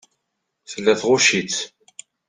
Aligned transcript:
Tella 0.71 0.93
tɣucc-it. 1.01 1.55